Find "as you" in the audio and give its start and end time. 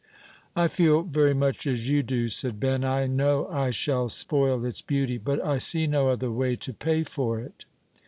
1.67-2.01